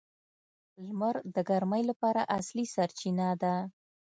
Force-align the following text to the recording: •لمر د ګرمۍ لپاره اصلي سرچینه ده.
•لمر 0.85 1.15
د 1.35 1.37
ګرمۍ 1.49 1.83
لپاره 1.89 2.21
اصلي 2.37 2.65
سرچینه 2.75 3.27
ده. 3.41 3.55